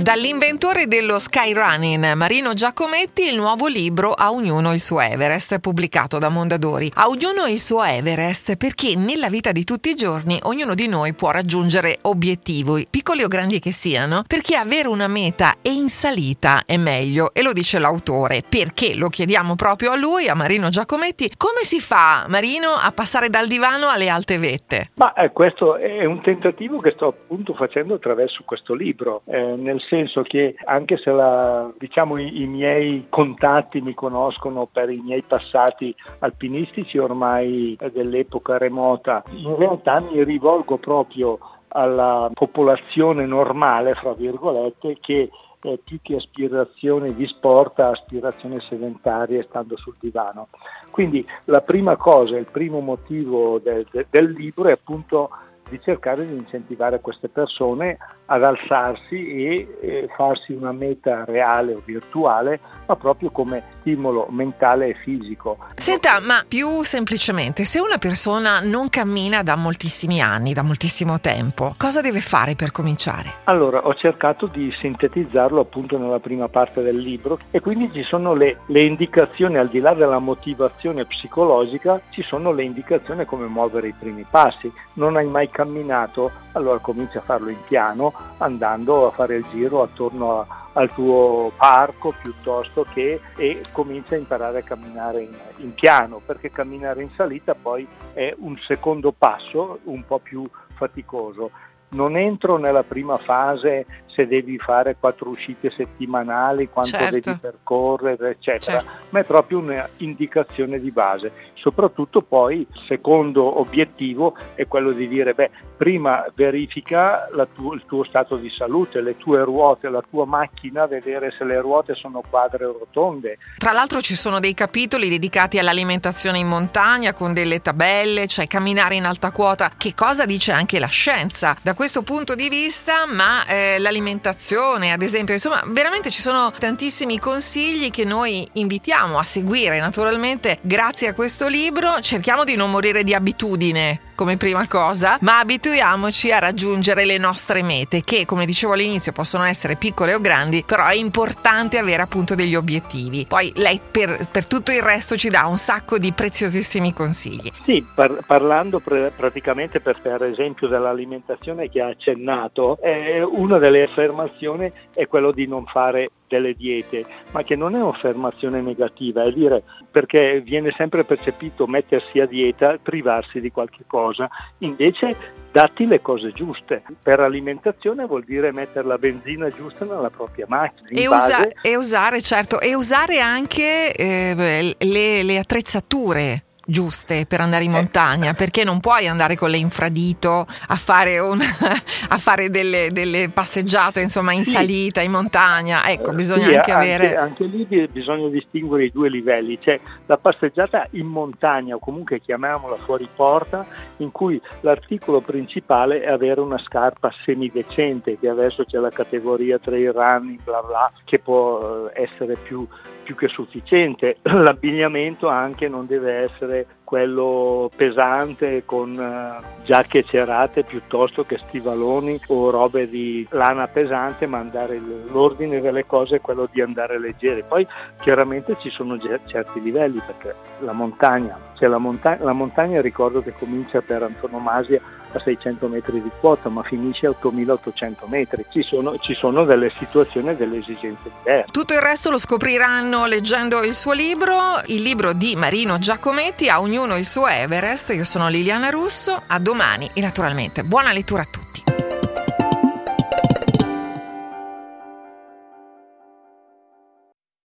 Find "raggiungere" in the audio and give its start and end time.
11.32-11.98, 146.38-147.06